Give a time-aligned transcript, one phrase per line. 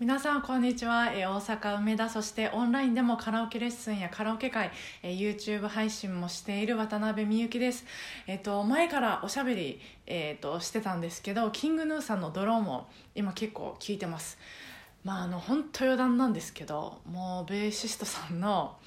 [0.00, 4.70] 皆さんこんにちは、え大阪梅田そしてオンラインでもカラオケレッスンやカラオケ会、
[5.02, 7.84] えー YouTube 配信もしている渡辺美幸です。
[8.26, 14.38] えっ、と前からおしゃべり、えー、としてたんですけどキングヌーさんのドローンも今結構聞いてます。
[15.04, 18.78] まああの本当余談なんですけどもうベーシストさんの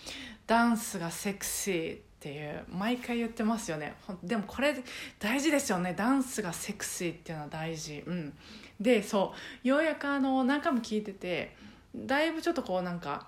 [0.47, 3.95] ダンスがセクシーっていう毎回言ってますよね。
[4.07, 4.73] ほんでもこれ
[5.19, 5.93] 大事ですよね。
[5.93, 8.01] ダンスがセクシーっていうのは大事。
[8.07, 8.33] うん。
[8.79, 9.33] でそ
[9.65, 9.67] う。
[9.67, 11.53] ようやくあの何回も聞いてて
[11.93, 13.27] だいぶちょっとこうなんか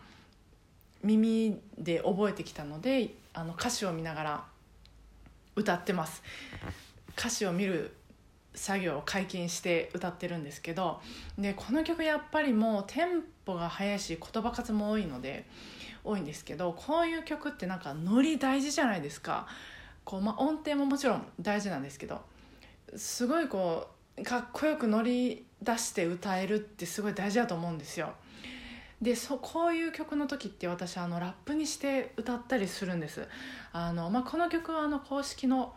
[1.04, 4.44] 耳で覚えてきたのであの歌詞を見ながら
[5.58, 6.24] 歌ってます。
[7.18, 7.94] 歌詞を見る
[8.56, 11.00] 作業を解禁して歌ってるんですけど
[11.38, 15.46] でこの曲やっぱりもうテンポが速いし言葉数も多いので
[16.04, 19.48] 多いんですけどこういう曲ってなんかノリ大事じゃないですか。
[20.04, 22.22] こう、まあ、音程ももちろん大事なんですけど
[22.96, 23.88] すごいこ
[24.18, 28.14] うかっこよく乗り出して歌えるってすごい大事だと思うんですよ。
[29.02, 33.28] でそこういう曲の時って私あのラップにして歌ったりするんです。
[33.74, 35.74] あの、まあ、この曲はあの公式の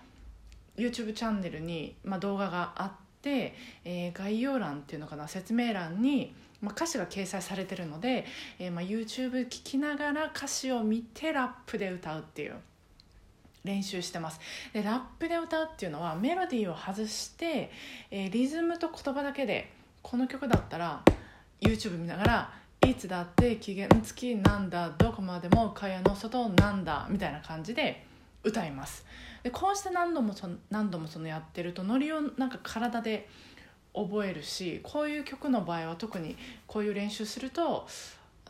[0.79, 2.91] YouTube チャンネルに、まあ、動画があっ
[3.21, 8.25] て、えー概要欄っていうのかな説明欄に、まあ、歌詞が掲載されてるので、
[8.59, 12.55] えーまあ、YouTube 聴きながら歌詞を見てラップで歌うっていう
[13.65, 14.41] 練習してます。
[14.73, 17.71] でラップで歌うっていうのはメロディーを外して、
[18.11, 19.71] えーリズムと言葉だけで
[20.03, 21.03] この曲だったら
[21.61, 22.53] YouTube 見ながら
[22.87, 28.07] 「いつだって期限付きなんだどこまでも蚊帳の外なんだ」みたいな感じで
[28.49, 29.05] 歌います。
[29.43, 33.29] でこうして何度もそ何度もそのやってるとノリをなんか体で
[33.95, 37.87] 覚えるしこういう曲の場合は特にこういう練習すると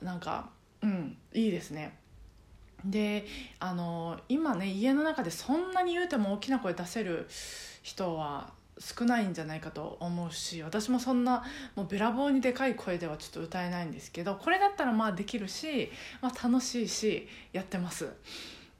[0.02, 0.50] なんか
[0.82, 1.98] うんいいですね。
[2.84, 3.26] で
[3.58, 7.26] あの今ね家の中でそんなに言うても大きな声出せる
[7.82, 11.42] 人は少ないんじゃないかと思うし私もそんな
[11.74, 15.90] もうべらぼうにでかい声ではちょっと歌えないんですけどこれだったらまあできるし、
[16.20, 18.12] まあ、楽しいしやってます。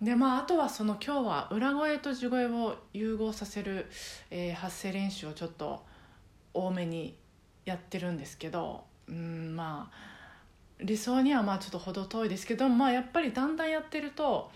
[0.01, 3.87] でまああとはその今日は裏声と地声を融合させる、
[4.31, 5.85] えー発声練習をちょっと
[6.55, 7.17] 多めに
[7.65, 10.09] やってるんですけどうんまあ
[10.81, 14.51] 理想にはまあちょっと程遠いですけどまあやっぱりだんだんやってると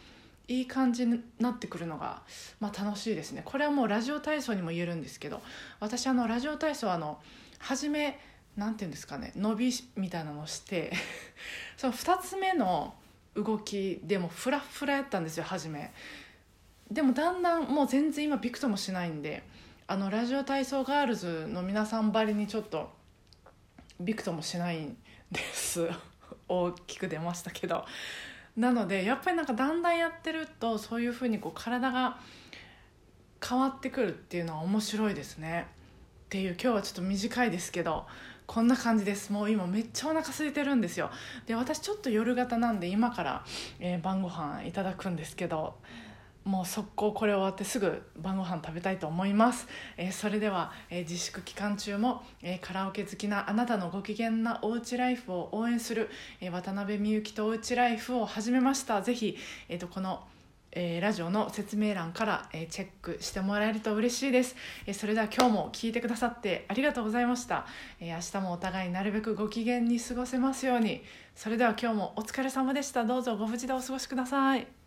[0.49, 2.23] いい感じになってくるのが、
[2.61, 3.43] まあ、楽しいですね。
[3.45, 5.41] これはもうラジオ体操にも言えるんですけど
[5.81, 7.19] 私あのラジオ体操はあの
[7.59, 8.19] 初め
[8.57, 10.93] なんていうんですかね伸びみたいなのをして
[11.77, 12.95] その2つ目の
[13.35, 15.93] 動きでもフラフラやったんですよ初め。
[16.91, 19.43] でもだんだんもう全然今びくともしないんで
[19.87, 22.91] あのラジオ体操ガールズの皆さんばりにちょっと
[23.99, 24.97] びくともしないん
[25.31, 25.89] です。
[26.49, 27.85] 大きく出ましたけど。
[28.57, 32.19] なのでやっぱりなんかだんだんやってるとそういうふうにこう体が
[33.47, 35.67] 変わってくるっていうのは面白いですね。
[36.27, 38.07] っていう今日はちょっと短いですけど
[38.47, 39.33] こんな感じです。
[39.33, 41.11] もう今めっちゃお腹空いてるんですよ。
[41.47, 43.45] で私ちょっと夜型なんで今から、
[43.81, 45.77] えー晩ご飯いただくんですけど
[46.45, 56.11] もう速攻これ終わってすぐ晩ご飯食べたいと思います、えーそれでは、えー自粛期間中も、えーカラオケ好きなあなたのご機嫌なおうちライフを応援する、
[56.41, 59.03] え渡辺美幸とおうちライフを始めました。
[59.03, 59.37] ぜひ、
[59.69, 60.25] えー、とこの
[60.73, 64.57] えーラジオの説明欄から、えーチェックしてもらえると嬉しいです、
[64.87, 67.67] えーそれでは今日も聞いてくださってありがとうございました、
[68.01, 71.03] え明日もお互いなるべくご機嫌に過ごせますように。
[71.35, 73.05] それでは今日もお疲れ様でした。
[73.05, 74.82] どうぞご無事でお過ごしください。